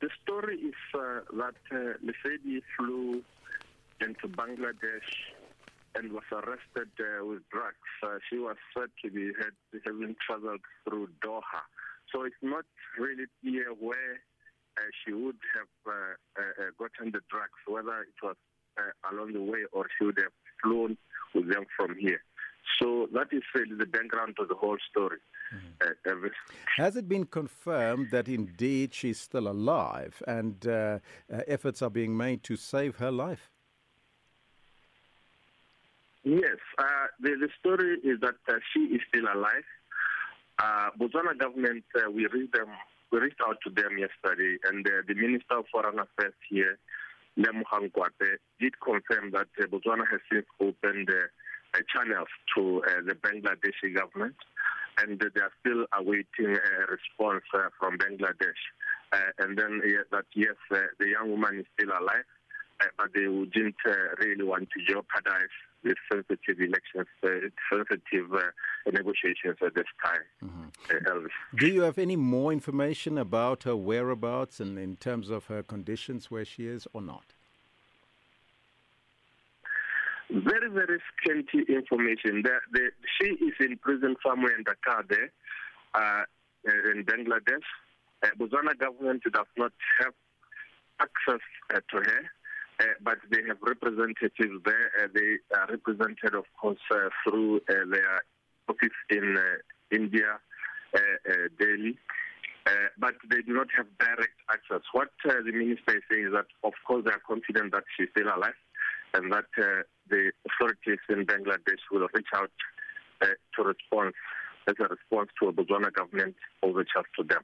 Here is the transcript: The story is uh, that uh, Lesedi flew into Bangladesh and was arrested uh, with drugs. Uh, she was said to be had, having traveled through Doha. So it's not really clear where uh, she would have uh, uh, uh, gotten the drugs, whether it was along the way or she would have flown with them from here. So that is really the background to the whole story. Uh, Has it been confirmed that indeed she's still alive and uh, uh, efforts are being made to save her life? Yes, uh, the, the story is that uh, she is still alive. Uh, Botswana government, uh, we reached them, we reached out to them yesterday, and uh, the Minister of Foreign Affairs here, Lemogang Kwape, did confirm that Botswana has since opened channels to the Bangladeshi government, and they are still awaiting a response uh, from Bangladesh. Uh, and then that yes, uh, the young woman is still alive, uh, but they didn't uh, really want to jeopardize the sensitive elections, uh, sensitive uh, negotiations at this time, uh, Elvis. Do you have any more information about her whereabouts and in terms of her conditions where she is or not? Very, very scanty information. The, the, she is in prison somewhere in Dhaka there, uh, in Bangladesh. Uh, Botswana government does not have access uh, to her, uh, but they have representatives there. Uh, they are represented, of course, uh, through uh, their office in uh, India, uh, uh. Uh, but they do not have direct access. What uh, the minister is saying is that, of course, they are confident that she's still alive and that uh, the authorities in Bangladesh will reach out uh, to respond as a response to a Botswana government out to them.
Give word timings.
The 0.00 0.08
story 0.22 0.56
is 0.56 0.74
uh, 0.94 1.20
that 1.36 1.60
uh, 1.70 1.94
Lesedi 2.04 2.62
flew 2.76 3.22
into 4.00 4.28
Bangladesh 4.28 5.10
and 5.94 6.12
was 6.12 6.24
arrested 6.32 6.88
uh, 7.00 7.24
with 7.24 7.42
drugs. 7.50 7.76
Uh, 8.02 8.18
she 8.28 8.38
was 8.38 8.56
said 8.76 8.88
to 9.04 9.10
be 9.10 9.32
had, 9.38 9.82
having 9.84 10.16
traveled 10.26 10.60
through 10.84 11.08
Doha. 11.24 11.62
So 12.12 12.22
it's 12.22 12.42
not 12.42 12.64
really 12.98 13.26
clear 13.42 13.74
where 13.78 14.20
uh, 14.78 14.82
she 15.04 15.12
would 15.12 15.36
have 15.54 15.72
uh, 15.86 15.92
uh, 16.38 16.42
uh, 16.42 16.70
gotten 16.78 17.12
the 17.12 17.20
drugs, 17.30 17.60
whether 17.66 18.02
it 18.02 18.18
was 18.22 18.36
along 19.12 19.32
the 19.34 19.42
way 19.42 19.64
or 19.72 19.86
she 19.98 20.04
would 20.06 20.18
have 20.18 20.32
flown 20.62 20.96
with 21.34 21.52
them 21.52 21.66
from 21.76 21.96
here. 21.98 22.22
So 22.80 23.08
that 23.12 23.28
is 23.32 23.42
really 23.54 23.76
the 23.76 23.86
background 23.86 24.36
to 24.38 24.46
the 24.46 24.54
whole 24.54 24.78
story. 24.90 25.18
Uh, 25.52 25.58
Has 26.76 26.96
it 26.96 27.08
been 27.08 27.24
confirmed 27.24 28.10
that 28.10 28.28
indeed 28.28 28.94
she's 28.94 29.20
still 29.20 29.48
alive 29.48 30.22
and 30.26 30.66
uh, 30.66 30.98
uh, 31.32 31.40
efforts 31.46 31.82
are 31.82 31.90
being 31.90 32.16
made 32.16 32.42
to 32.44 32.56
save 32.56 32.96
her 32.96 33.10
life? 33.10 33.50
Yes, 36.22 36.58
uh, 36.78 36.84
the, 37.20 37.30
the 37.40 37.48
story 37.58 37.96
is 38.04 38.20
that 38.20 38.36
uh, 38.48 38.58
she 38.72 38.80
is 38.80 39.00
still 39.08 39.24
alive. 39.24 39.64
Uh, 40.58 40.90
Botswana 41.00 41.36
government, 41.38 41.84
uh, 41.96 42.10
we 42.10 42.26
reached 42.26 42.52
them, 42.52 42.68
we 43.10 43.20
reached 43.20 43.40
out 43.46 43.56
to 43.64 43.70
them 43.70 43.96
yesterday, 43.96 44.58
and 44.68 44.86
uh, 44.86 44.90
the 45.08 45.14
Minister 45.14 45.58
of 45.58 45.64
Foreign 45.72 45.98
Affairs 45.98 46.34
here, 46.50 46.78
Lemogang 47.38 47.90
Kwape, 47.92 48.36
did 48.60 48.74
confirm 48.80 49.30
that 49.32 49.48
Botswana 49.70 50.04
has 50.10 50.20
since 50.30 50.44
opened 50.60 51.08
channels 51.94 52.28
to 52.54 52.82
the 53.06 53.14
Bangladeshi 53.14 53.94
government, 53.94 54.36
and 55.02 55.18
they 55.20 55.40
are 55.40 55.52
still 55.60 55.86
awaiting 55.98 56.56
a 56.56 56.86
response 56.90 57.44
uh, 57.54 57.68
from 57.78 57.98
Bangladesh. 57.98 58.62
Uh, 59.12 59.18
and 59.38 59.58
then 59.58 59.80
that 60.12 60.24
yes, 60.34 60.54
uh, 60.70 60.78
the 60.98 61.08
young 61.08 61.30
woman 61.30 61.60
is 61.60 61.66
still 61.74 61.90
alive, 61.90 62.24
uh, 62.80 62.86
but 62.96 63.08
they 63.14 63.22
didn't 63.52 63.74
uh, 63.86 63.92
really 64.18 64.44
want 64.44 64.68
to 64.70 64.92
jeopardize 64.92 65.56
the 65.82 65.94
sensitive 66.12 66.60
elections, 66.60 67.08
uh, 67.24 67.28
sensitive 67.72 68.32
uh, 68.34 68.90
negotiations 68.92 69.56
at 69.64 69.74
this 69.74 69.86
time, 70.04 70.70
uh, 70.90 71.10
Elvis. 71.10 71.30
Do 71.58 71.66
you 71.66 71.82
have 71.82 71.98
any 71.98 72.16
more 72.16 72.52
information 72.52 73.18
about 73.18 73.64
her 73.64 73.76
whereabouts 73.76 74.60
and 74.60 74.78
in 74.78 74.96
terms 74.96 75.30
of 75.30 75.46
her 75.46 75.62
conditions 75.62 76.30
where 76.30 76.44
she 76.44 76.66
is 76.66 76.86
or 76.92 77.00
not? 77.00 77.34
Very, 80.32 80.70
very 80.70 81.00
scanty 81.18 81.64
information. 81.72 82.42
The, 82.42 82.60
the, 82.72 82.90
she 83.18 83.30
is 83.44 83.54
in 83.58 83.78
prison 83.78 84.14
somewhere 84.24 84.56
in 84.56 84.64
Dhaka 84.64 85.02
there, 85.08 85.32
uh, 85.94 86.22
in 86.92 87.04
Bangladesh. 87.04 87.66
Uh, 88.22 88.28
Botswana 88.38 88.78
government 88.78 89.22
does 89.24 89.46
not 89.56 89.72
have 89.98 90.14
access 91.00 91.40
uh, 91.74 91.80
to 91.90 91.96
her, 91.96 92.22
uh, 92.78 92.84
but 93.02 93.18
they 93.32 93.42
have 93.48 93.56
representatives 93.60 94.62
there. 94.64 94.92
Uh, 95.02 95.08
they 95.12 95.38
are 95.56 95.66
represented, 95.68 96.36
of 96.36 96.44
course, 96.60 96.78
uh, 96.92 97.08
through 97.24 97.56
uh, 97.68 97.74
their 97.90 98.22
office 98.68 98.98
in 99.10 99.36
uh, 99.36 99.42
India, 99.90 100.38
uh, 100.94 100.98
uh. 101.28 101.64
Uh, 102.66 102.72
but 102.98 103.14
they 103.30 103.40
do 103.42 103.54
not 103.54 103.66
have 103.74 103.86
direct 103.98 104.36
access. 104.52 104.82
What 104.92 105.08
uh, 105.24 105.32
the 105.44 105.50
minister 105.50 105.96
is 105.96 106.02
saying 106.10 106.26
is 106.26 106.32
that, 106.34 106.46
of 106.62 106.74
course, 106.86 107.04
they 107.04 107.10
are 107.10 107.22
confident 107.26 107.72
that 107.72 107.84
she's 107.96 108.08
still 108.12 108.28
alive 108.28 108.54
and 109.14 109.32
that 109.32 109.50
uh, 109.58 109.82
the 110.08 110.32
authorities 110.46 110.98
in 111.08 111.26
Bangladesh 111.26 111.82
will 111.90 112.06
reach 112.14 112.26
out 112.34 112.50
uh, 113.22 113.26
to 113.56 113.62
respond 113.62 114.14
as 114.68 114.74
a 114.78 114.84
response 114.84 115.30
to 115.40 115.48
a 115.48 115.52
Botswana 115.52 115.92
government 115.92 116.36
out 116.96 117.06
to 117.18 117.24
them. 117.24 117.42